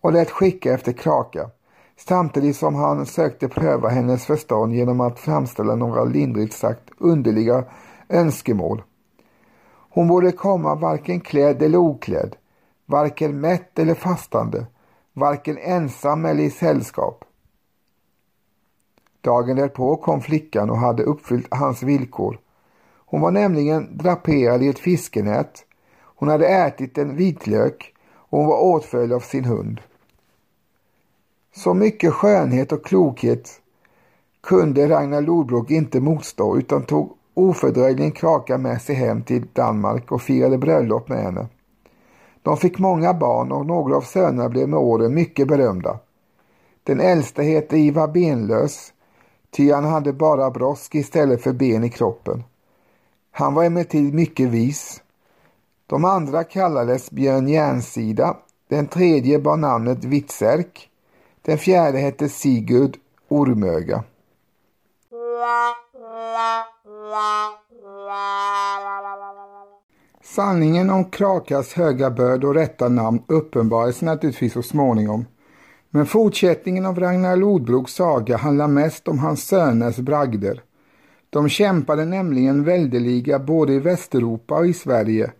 och 0.00 0.12
lät 0.12 0.30
skicka 0.30 0.72
efter 0.72 0.92
Kraka 0.92 1.50
samtidigt 1.96 2.56
som 2.56 2.74
han 2.74 3.06
sökte 3.06 3.48
pröva 3.48 3.88
hennes 3.88 4.26
förstånd 4.26 4.74
genom 4.74 5.00
att 5.00 5.18
framställa 5.18 5.74
några 5.74 6.04
lindrigt 6.04 6.52
sagt 6.52 6.90
underliga 6.98 7.64
önskemål. 8.08 8.82
Hon 9.96 10.08
borde 10.08 10.32
komma 10.32 10.74
varken 10.74 11.20
klädd 11.20 11.62
eller 11.62 11.78
oklädd, 11.78 12.36
varken 12.86 13.40
mätt 13.40 13.78
eller 13.78 13.94
fastande, 13.94 14.66
varken 15.12 15.58
ensam 15.58 16.24
eller 16.24 16.42
i 16.42 16.50
sällskap. 16.50 17.24
Dagen 19.20 19.56
därpå 19.56 19.96
kom 19.96 20.20
flickan 20.20 20.70
och 20.70 20.78
hade 20.78 21.02
uppfyllt 21.02 21.46
hans 21.50 21.82
villkor. 21.82 22.40
Hon 23.06 23.20
var 23.20 23.30
nämligen 23.30 23.98
draperad 23.98 24.62
i 24.62 24.68
ett 24.68 24.78
fiskenät. 24.78 25.64
Hon 25.98 26.28
hade 26.28 26.48
ätit 26.48 26.98
en 26.98 27.16
vitlök 27.16 27.94
och 28.12 28.38
hon 28.38 28.46
var 28.46 28.60
åtföljd 28.60 29.12
av 29.12 29.20
sin 29.20 29.44
hund. 29.44 29.80
Så 31.54 31.74
mycket 31.74 32.12
skönhet 32.12 32.72
och 32.72 32.84
klokhet 32.84 33.60
kunde 34.40 34.88
Ragnar 34.88 35.22
Lodbrok 35.22 35.70
inte 35.70 36.00
motstå 36.00 36.58
utan 36.58 36.82
tog 36.82 37.15
ofördröjligen 37.36 38.12
Kraka 38.12 38.58
med 38.58 38.82
sig 38.82 38.94
hem 38.94 39.22
till 39.22 39.46
Danmark 39.52 40.12
och 40.12 40.22
firade 40.22 40.58
bröllop 40.58 41.08
med 41.08 41.22
henne. 41.22 41.46
De 42.42 42.56
fick 42.56 42.78
många 42.78 43.14
barn 43.14 43.52
och 43.52 43.66
några 43.66 43.96
av 43.96 44.00
sönerna 44.00 44.48
blev 44.48 44.68
med 44.68 44.78
åren 44.78 45.14
mycket 45.14 45.48
berömda. 45.48 45.98
Den 46.82 47.00
äldste 47.00 47.42
hette 47.42 47.78
Ivar 47.78 48.08
Benlös 48.08 48.92
ty 49.50 49.72
han 49.72 49.84
hade 49.84 50.12
bara 50.12 50.50
brosk 50.50 50.94
istället 50.94 51.42
för 51.42 51.52
ben 51.52 51.84
i 51.84 51.90
kroppen. 51.90 52.44
Han 53.30 53.54
var 53.54 53.64
emellertid 53.64 54.14
mycket 54.14 54.48
vis. 54.48 55.02
De 55.86 56.04
andra 56.04 56.44
kallades 56.44 57.10
Björn 57.10 57.48
Järnsida, 57.48 58.36
den 58.68 58.86
tredje 58.86 59.38
bar 59.38 59.56
namnet 59.56 60.04
Vitsärk, 60.04 60.90
den 61.42 61.58
fjärde 61.58 61.98
hette 61.98 62.28
Sigurd 62.28 62.96
Ormöga. 63.28 64.04
Sanningen 70.36 70.90
om 70.90 71.04
Krakas 71.04 71.72
höga 71.72 72.10
börd 72.10 72.44
och 72.44 72.54
rätta 72.54 72.88
namn 72.88 73.22
uppenbarades 73.26 74.02
naturligtvis 74.02 74.52
så 74.52 74.62
småningom. 74.62 75.24
Men 75.90 76.06
fortsättningen 76.06 76.86
av 76.86 77.00
Ragnar 77.00 77.36
Lodbroks 77.36 77.92
saga 77.92 78.36
handlar 78.36 78.68
mest 78.68 79.08
om 79.08 79.18
hans 79.18 79.46
söners 79.46 79.96
bragder. 79.96 80.62
De 81.30 81.48
kämpade 81.48 82.04
nämligen 82.04 82.64
väldeliga 82.64 83.38
både 83.38 83.72
i 83.72 83.78
Västeuropa 83.78 84.58
och 84.58 84.66
i 84.66 84.72
Sverige, 84.72 85.32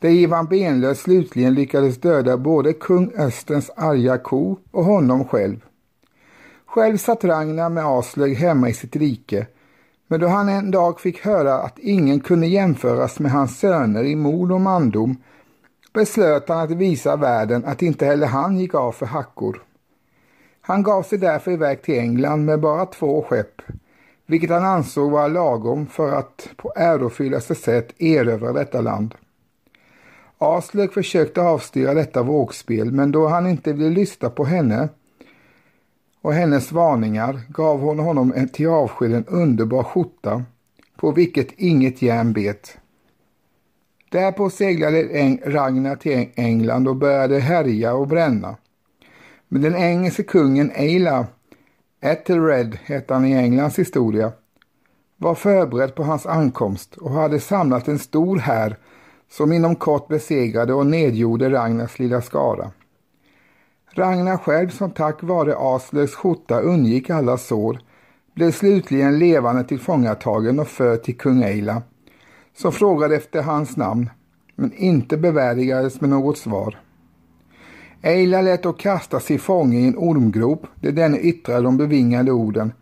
där 0.00 0.10
Ivan 0.10 0.46
Benlös 0.46 1.00
slutligen 1.00 1.54
lyckades 1.54 2.00
döda 2.00 2.36
både 2.36 2.72
kung 2.72 3.12
Östens 3.16 3.70
arga 3.76 4.18
ko 4.18 4.56
och 4.70 4.84
honom 4.84 5.24
själv. 5.24 5.64
Själv 6.66 6.96
satt 6.96 7.24
Ragnar 7.24 7.70
med 7.70 7.84
Aslög 7.84 8.36
hemma 8.36 8.68
i 8.68 8.74
sitt 8.74 8.96
rike, 8.96 9.46
men 10.12 10.20
då 10.20 10.26
han 10.26 10.48
en 10.48 10.70
dag 10.70 11.00
fick 11.00 11.20
höra 11.20 11.54
att 11.54 11.78
ingen 11.78 12.20
kunde 12.20 12.46
jämföras 12.46 13.18
med 13.18 13.32
hans 13.32 13.58
söner 13.58 14.04
i 14.04 14.16
mod 14.16 14.52
och 14.52 14.60
mandom 14.60 15.16
beslöt 15.92 16.48
han 16.48 16.58
att 16.58 16.70
visa 16.70 17.16
världen 17.16 17.64
att 17.64 17.82
inte 17.82 18.06
heller 18.06 18.26
han 18.26 18.58
gick 18.58 18.74
av 18.74 18.92
för 18.92 19.06
hackor. 19.06 19.62
Han 20.60 20.82
gav 20.82 21.02
sig 21.02 21.18
därför 21.18 21.50
iväg 21.50 21.82
till 21.82 21.98
England 21.98 22.44
med 22.44 22.60
bara 22.60 22.86
två 22.86 23.22
skepp, 23.22 23.62
vilket 24.26 24.50
han 24.50 24.64
ansåg 24.64 25.10
vara 25.10 25.28
lagom 25.28 25.86
för 25.86 26.12
att 26.12 26.48
på 26.56 26.72
ärofyllaste 26.76 27.54
sätt 27.54 28.02
erövra 28.02 28.52
detta 28.52 28.80
land. 28.80 29.14
Aslök 30.38 30.92
försökte 30.92 31.40
avstyra 31.40 31.94
detta 31.94 32.22
vågspel 32.22 32.92
men 32.92 33.12
då 33.12 33.28
han 33.28 33.46
inte 33.46 33.72
ville 33.72 33.90
lyssna 33.90 34.30
på 34.30 34.44
henne 34.44 34.88
och 36.22 36.34
hennes 36.34 36.72
varningar 36.72 37.40
gav 37.48 37.80
hon 37.80 37.98
honom 37.98 38.32
en 38.36 38.48
till 38.48 38.68
avsked 38.68 39.14
en 39.14 39.26
underbar 39.26 39.82
skjorta 39.82 40.42
på 40.96 41.12
vilket 41.12 41.52
inget 41.56 42.02
järn 42.02 42.32
bet. 42.32 42.78
Därpå 44.10 44.50
seglade 44.50 45.02
Ragnar 45.44 45.96
till 45.96 46.28
England 46.34 46.88
och 46.88 46.96
började 46.96 47.38
härja 47.38 47.94
och 47.94 48.08
bränna. 48.08 48.56
Men 49.48 49.62
den 49.62 49.76
engelske 49.76 50.22
kungen 50.22 50.70
Eila, 50.74 51.26
Ethelred 52.00 52.78
hette 52.84 53.14
han 53.14 53.26
i 53.26 53.34
Englands 53.34 53.78
historia, 53.78 54.32
var 55.16 55.34
förberedd 55.34 55.94
på 55.94 56.02
hans 56.02 56.26
ankomst 56.26 56.96
och 56.96 57.10
hade 57.10 57.40
samlat 57.40 57.88
en 57.88 57.98
stor 57.98 58.38
här 58.38 58.76
som 59.30 59.52
inom 59.52 59.76
kort 59.76 60.08
besegrade 60.08 60.74
och 60.74 60.86
nedgjorde 60.86 61.50
Ragnars 61.50 61.98
lilla 61.98 62.22
skara. 62.22 62.70
Ragnar 63.94 64.36
själv 64.36 64.68
som 64.68 64.90
tack 64.90 65.22
vare 65.22 65.56
Aslöks 65.58 66.14
skjorta 66.14 66.60
undgick 66.60 67.10
alla 67.10 67.38
sår 67.38 67.78
blev 68.34 68.50
slutligen 68.50 69.18
levande 69.18 69.64
tillfångatagen 69.64 70.58
och 70.58 70.68
förd 70.68 71.02
till 71.02 71.16
kung 71.16 71.42
Eila 71.42 71.82
som 72.56 72.72
frågade 72.72 73.16
efter 73.16 73.42
hans 73.42 73.76
namn 73.76 74.10
men 74.56 74.72
inte 74.72 75.16
bevärdigades 75.16 76.00
med 76.00 76.10
något 76.10 76.38
svar. 76.38 76.80
Eila 78.02 78.42
lät 78.42 78.62
då 78.62 78.72
kasta 78.72 79.20
sig 79.20 79.38
fånge 79.38 79.78
i 79.78 79.88
en 79.88 79.98
ormgrop 79.98 80.66
där 80.74 80.92
denne 80.92 81.18
yttrade 81.18 81.62
de 81.62 81.76
bevingade 81.76 82.32
orden 82.32 82.72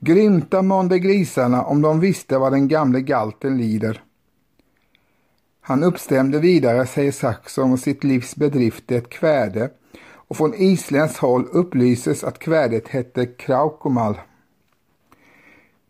Grymta 0.00 0.62
månde 0.62 0.98
grisarna 0.98 1.62
om 1.64 1.82
de 1.82 2.00
visste 2.00 2.38
vad 2.38 2.52
den 2.52 2.68
gamle 2.68 3.00
galten 3.00 3.58
lider. 3.58 4.02
Han 5.60 5.84
uppstämde 5.84 6.38
vidare, 6.38 6.86
säger 6.86 7.12
Saxon, 7.12 7.78
sitt 7.78 8.04
livs 8.04 8.36
bedrift 8.36 8.92
ett 8.92 9.08
kväde 9.08 9.70
och 10.32 10.36
från 10.36 10.54
isländskt 10.54 11.18
håll 11.18 11.48
upplyses 11.52 12.24
att 12.24 12.38
kvädet 12.38 12.88
hette 12.88 13.26
Kraukomal. 13.26 14.20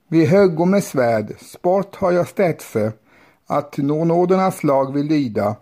Vi 0.08 0.26
höggo 0.26 0.64
med 0.64 0.84
svärd, 0.84 1.34
sport 1.40 1.96
har 1.96 2.12
jag 2.12 2.28
städse, 2.28 2.92
att 3.46 3.76
nå 3.76 4.04
nådernas 4.04 4.64
lag 4.64 4.94
vill 4.94 5.06
lyda 5.06 5.56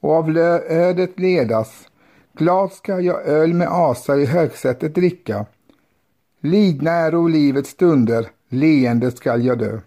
och 0.00 0.12
av 0.12 0.38
ödet 0.68 1.20
ledas. 1.20 1.88
Glad 2.32 2.72
ska 2.72 3.00
jag 3.00 3.26
öl 3.26 3.54
med 3.54 3.68
asar 3.70 4.18
i 4.18 4.26
högsätet 4.26 4.94
dricka. 4.94 5.46
Lidna 6.40 6.90
är 6.90 7.28
livets 7.28 7.70
stunder, 7.70 8.28
leende 8.48 9.10
skall 9.10 9.44
jag 9.44 9.58
dö. 9.58 9.80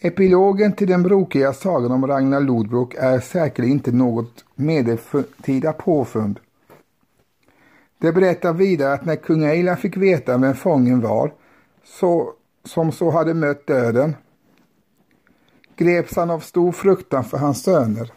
Epilogen 0.00 0.72
till 0.72 0.88
den 0.88 1.02
brokiga 1.02 1.52
sagan 1.52 1.92
om 1.92 2.06
Ragnar 2.06 2.40
Lodbrok 2.40 2.94
är 2.94 3.20
säkerligen 3.20 3.76
inte 3.76 3.92
något 3.92 4.44
medeltida 4.54 5.72
påfund. 5.72 6.40
Det 8.04 8.12
berättar 8.12 8.52
vidare 8.52 8.92
att 8.92 9.04
när 9.04 9.16
kung 9.16 9.44
Eila 9.44 9.76
fick 9.76 9.96
veta 9.96 10.38
vem 10.38 10.54
fången 10.54 11.00
var, 11.00 11.32
så, 11.84 12.32
som 12.64 12.92
så 12.92 13.10
hade 13.10 13.34
mött 13.34 13.66
döden, 13.66 14.16
greps 15.76 16.16
han 16.16 16.30
av 16.30 16.40
stor 16.40 16.72
fruktan 16.72 17.24
för 17.24 17.38
hans 17.38 17.62
söner. 17.62 18.12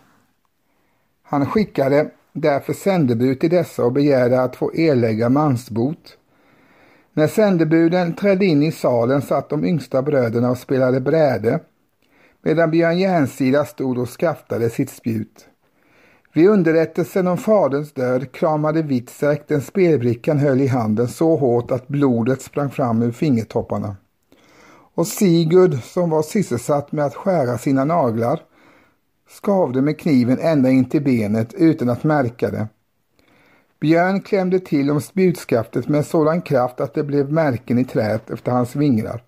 Han 1.23 1.45
skickade 1.45 2.11
därför 2.33 2.73
sändebud 2.73 3.39
till 3.39 3.49
dessa 3.49 3.85
och 3.85 3.91
begärde 3.91 4.41
att 4.41 4.55
få 4.55 4.75
erlägga 4.75 5.29
mansbot. 5.29 6.17
När 7.13 7.27
sändebuden 7.27 8.15
trädde 8.15 8.45
in 8.45 8.63
i 8.63 8.71
salen 8.71 9.21
satt 9.21 9.49
de 9.49 9.65
yngsta 9.65 10.01
bröderna 10.01 10.51
och 10.51 10.57
spelade 10.57 11.01
bräde 11.01 11.59
medan 12.41 12.71
Björn 12.71 12.97
Järnsida 12.97 13.65
stod 13.65 13.97
och 13.97 14.09
skaftade 14.09 14.69
sitt 14.69 14.89
spjut. 14.89 15.47
Vid 16.37 16.49
underrättelsen 16.49 17.27
om 17.27 17.37
faderns 17.37 17.91
död 17.91 18.31
kramade 18.31 18.81
Witzek 18.81 19.47
den 19.47 19.61
spelbrickan 19.61 20.37
höll 20.37 20.61
i 20.61 20.67
handen 20.67 21.07
så 21.07 21.35
hårt 21.35 21.71
att 21.71 21.87
blodet 21.87 22.41
sprang 22.41 22.69
fram 22.69 23.01
ur 23.01 23.11
fingertopparna 23.11 23.95
och 24.93 25.07
Sigurd 25.07 25.83
som 25.83 26.09
var 26.09 26.21
sysselsatt 26.21 26.91
med 26.91 27.05
att 27.05 27.15
skära 27.15 27.57
sina 27.57 27.85
naglar 27.85 28.39
skavde 29.29 29.81
med 29.81 29.99
kniven 29.99 30.39
ända 30.39 30.69
in 30.69 30.89
till 30.89 31.03
benet 31.03 31.53
utan 31.53 31.89
att 31.89 32.03
märka 32.03 32.49
det. 32.49 32.67
Björn 33.79 34.21
klämde 34.21 34.59
till 34.59 34.91
om 34.91 35.01
spjutskaftet 35.01 35.87
med 35.87 36.05
sådan 36.05 36.41
kraft 36.41 36.81
att 36.81 36.93
det 36.93 37.03
blev 37.03 37.31
märken 37.31 37.79
i 37.79 37.85
träet 37.85 38.29
efter 38.29 38.51
hans 38.51 38.75
vingrar 38.75 39.23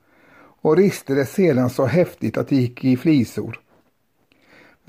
och 0.62 0.78
riste 0.78 1.14
det 1.14 1.26
sedan 1.26 1.70
så 1.70 1.86
häftigt 1.86 2.38
att 2.38 2.48
det 2.48 2.56
gick 2.56 2.86
i 2.86 2.98
flisor. 2.98 3.60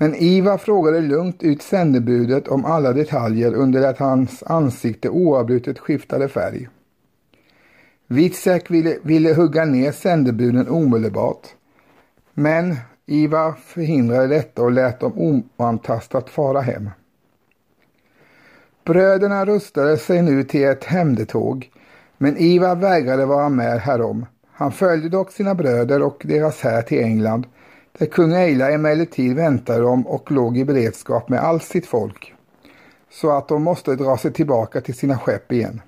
Men 0.01 0.15
Ivar 0.15 0.57
frågade 0.57 1.01
lugnt 1.01 1.43
ut 1.43 1.61
sändebudet 1.61 2.47
om 2.47 2.65
alla 2.65 2.93
detaljer 2.93 3.53
under 3.53 3.89
att 3.89 3.97
hans 3.97 4.43
ansikte 4.43 5.09
oavbrutet 5.09 5.79
skiftade 5.79 6.27
färg. 6.27 6.67
Witzek 8.07 8.71
ville, 8.71 8.97
ville 9.03 9.33
hugga 9.33 9.65
ner 9.65 9.91
sändebuden 9.91 10.69
omedelbart. 10.69 11.47
Men 12.33 12.75
Ivar 13.05 13.53
förhindrade 13.65 14.27
detta 14.27 14.61
och 14.61 14.71
lät 14.71 14.99
dem 14.99 15.43
oantastat 15.57 16.29
fara 16.29 16.61
hem. 16.61 16.89
Bröderna 18.85 19.45
rustade 19.45 19.97
sig 19.97 20.21
nu 20.21 20.43
till 20.43 20.63
ett 20.63 20.83
hämndetåg, 20.83 21.71
men 22.17 22.37
Ivar 22.37 22.75
vägrade 22.75 23.25
vara 23.25 23.49
med 23.49 23.81
härom. 23.81 24.25
Han 24.51 24.71
följde 24.71 25.09
dock 25.09 25.31
sina 25.31 25.55
bröder 25.55 26.01
och 26.01 26.21
deras 26.25 26.61
här 26.61 26.81
till 26.81 26.99
England, 27.03 27.45
där 27.97 28.05
kung 28.05 28.33
Eila 28.33 28.71
emellertid 28.71 29.35
väntade 29.35 29.81
dem 29.81 30.07
och 30.07 30.31
låg 30.31 30.57
i 30.57 30.65
beredskap 30.65 31.29
med 31.29 31.39
allt 31.39 31.63
sitt 31.63 31.85
folk, 31.85 32.33
så 33.11 33.31
att 33.31 33.47
de 33.47 33.63
måste 33.63 33.95
dra 33.95 34.17
sig 34.17 34.33
tillbaka 34.33 34.81
till 34.81 34.95
sina 34.95 35.17
skepp 35.17 35.51
igen. 35.51 35.81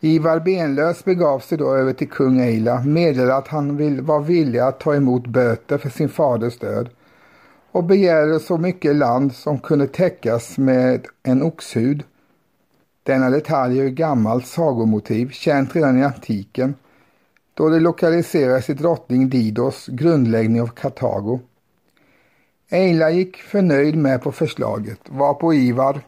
Ivar 0.00 0.40
Benlös 0.40 1.04
begav 1.04 1.38
sig 1.38 1.58
då 1.58 1.74
över 1.74 1.92
till 1.92 2.08
kung 2.08 2.40
Eila, 2.40 2.80
meddelade 2.80 3.36
att 3.36 3.48
han 3.48 3.76
vill, 3.76 4.00
var 4.00 4.20
villig 4.20 4.58
att 4.58 4.80
ta 4.80 4.94
emot 4.94 5.26
böter 5.26 5.78
för 5.78 5.90
sin 5.90 6.08
faders 6.08 6.58
död 6.58 6.88
och 7.72 7.84
begärde 7.84 8.40
så 8.40 8.58
mycket 8.58 8.96
land 8.96 9.34
som 9.34 9.58
kunde 9.58 9.86
täckas 9.86 10.58
med 10.58 11.06
en 11.22 11.42
oxhud. 11.42 12.02
Denna 13.02 13.30
detalj 13.30 13.80
är 13.80 13.88
gammalt 13.88 14.46
sagomotiv, 14.46 15.30
känt 15.30 15.76
redan 15.76 15.98
i 15.98 16.04
antiken, 16.04 16.74
då 17.54 17.68
det 17.68 17.80
lokaliserades 17.80 18.70
i 18.70 18.74
drottning 18.74 19.28
Didos 19.28 19.86
grundläggning 19.86 20.62
av 20.62 20.66
Kartago. 20.66 21.40
Eila 22.70 23.10
gick 23.10 23.36
förnöjd 23.36 23.96
med 23.96 24.22
på 24.22 24.32
förslaget, 24.32 25.00
varpå 25.08 25.54
Ivar 25.54 26.00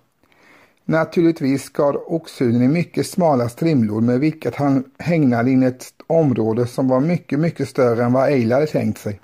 Naturligtvis 0.89 1.63
skar 1.63 2.13
oxhuden 2.13 2.63
i 2.63 2.69
mycket 2.69 3.07
smala 3.07 3.49
strimlor 3.49 4.01
med 4.01 4.21
vilket 4.21 4.57
han 4.57 4.85
hägnade 4.99 5.51
in 5.51 5.63
ett 5.63 5.85
område 6.07 6.67
som 6.67 6.89
var 6.89 7.01
mycket, 7.01 7.39
mycket 7.39 7.69
större 7.69 8.05
än 8.05 8.13
vad 8.13 8.29
Eila 8.29 8.55
hade 8.55 8.67
tänkt 8.67 8.99
sig. 8.99 9.21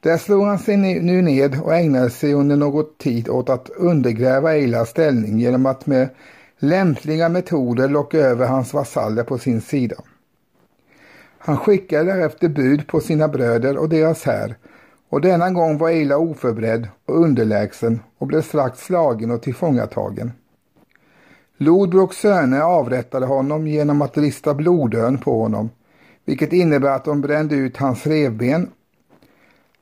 Där 0.00 0.18
slog 0.18 0.44
han 0.44 0.58
sig 0.58 0.76
nu 1.00 1.22
ned 1.22 1.60
och 1.62 1.74
ägnade 1.74 2.10
sig 2.10 2.34
under 2.34 2.56
något 2.56 2.98
tid 2.98 3.28
åt 3.28 3.48
att 3.48 3.70
undergräva 3.70 4.52
Eilas 4.52 4.88
ställning 4.90 5.38
genom 5.38 5.66
att 5.66 5.86
med 5.86 6.08
lämpliga 6.58 7.28
metoder 7.28 7.88
locka 7.88 8.18
över 8.18 8.46
hans 8.46 8.74
vasaller 8.74 9.24
på 9.24 9.38
sin 9.38 9.60
sida. 9.60 9.96
Han 11.42 11.56
skickade 11.56 12.04
därefter 12.04 12.48
bud 12.48 12.86
på 12.86 13.00
sina 13.00 13.28
bröder 13.28 13.76
och 13.76 13.88
deras 13.88 14.24
här 14.24 14.56
och 15.08 15.20
denna 15.20 15.50
gång 15.50 15.78
var 15.78 15.90
Eila 15.90 16.18
oförberedd 16.18 16.88
och 17.06 17.20
underlägsen 17.20 18.00
och 18.18 18.26
blev 18.26 18.42
strax 18.42 18.78
slagen 18.78 19.30
och 19.30 19.42
tillfångatagen. 19.42 20.32
Lodbroks 21.56 22.16
söner 22.16 22.60
avrättade 22.60 23.26
honom 23.26 23.66
genom 23.66 24.02
att 24.02 24.18
rista 24.18 24.54
blodön 24.54 25.18
på 25.18 25.42
honom, 25.42 25.70
vilket 26.24 26.52
innebär 26.52 26.90
att 26.90 27.04
de 27.04 27.20
brände 27.20 27.54
ut 27.54 27.76
hans 27.76 28.06
revben 28.06 28.70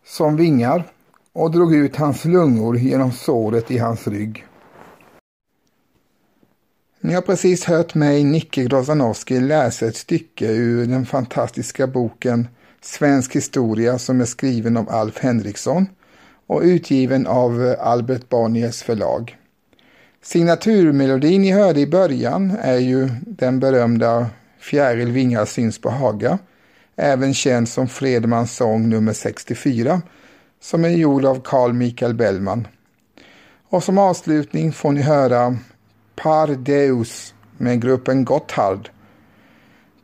som 0.06 0.36
vingar 0.36 0.84
och 1.32 1.50
drog 1.50 1.74
ut 1.74 1.96
hans 1.96 2.24
lungor 2.24 2.76
genom 2.76 3.12
såret 3.12 3.70
i 3.70 3.78
hans 3.78 4.08
rygg. 4.08 4.46
Ni 7.00 7.14
har 7.14 7.22
precis 7.22 7.64
hört 7.64 7.94
mig, 7.94 8.24
Nicke 8.24 8.64
Grozanowski, 8.64 9.40
läsa 9.40 9.86
ett 9.86 9.96
stycke 9.96 10.46
ur 10.46 10.86
den 10.86 11.06
fantastiska 11.06 11.86
boken 11.86 12.48
Svensk 12.80 13.36
historia 13.36 13.98
som 13.98 14.20
är 14.20 14.24
skriven 14.24 14.76
av 14.76 14.90
Alf 14.90 15.18
Henriksson 15.18 15.86
och 16.46 16.62
utgiven 16.62 17.26
av 17.26 17.76
Albert 17.80 18.28
Bonniers 18.28 18.82
förlag. 18.82 19.36
Signaturmelodin 20.22 21.42
ni 21.42 21.52
hörde 21.52 21.80
i 21.80 21.86
början 21.86 22.56
är 22.60 22.78
ju 22.78 23.08
den 23.26 23.60
berömda 23.60 24.26
Fjäril 24.60 25.12
vingar 25.12 25.44
syns 25.44 25.80
på 25.80 25.90
Haga, 25.90 26.38
även 26.96 27.34
känd 27.34 27.68
som 27.68 27.88
Fredmans 27.88 28.56
sång 28.56 28.88
nummer 28.88 29.12
64, 29.12 30.02
som 30.60 30.84
är 30.84 30.88
gjord 30.88 31.24
av 31.24 31.40
Carl 31.44 31.72
Michael 31.72 32.14
Bellman. 32.14 32.68
Och 33.68 33.84
som 33.84 33.98
avslutning 33.98 34.72
får 34.72 34.92
ni 34.92 35.02
höra 35.02 35.56
Par 36.22 36.46
Deus 36.48 37.34
med 37.56 37.82
gruppen 37.82 38.24
Gotthard. 38.24 38.88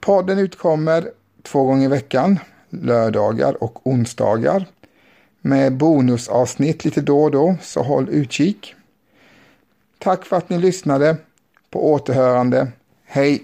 Podden 0.00 0.38
utkommer 0.38 1.10
två 1.42 1.64
gånger 1.64 1.84
i 1.84 1.88
veckan 1.88 2.38
lördagar 2.70 3.62
och 3.62 3.86
onsdagar 3.86 4.66
med 5.40 5.76
bonusavsnitt 5.76 6.84
lite 6.84 7.00
då 7.00 7.22
och 7.24 7.30
då, 7.30 7.56
så 7.62 7.82
håll 7.82 8.08
utkik. 8.08 8.74
Tack 9.98 10.24
för 10.24 10.36
att 10.36 10.48
ni 10.48 10.58
lyssnade. 10.58 11.16
På 11.70 11.92
återhörande. 11.92 12.68
Hej! 13.04 13.42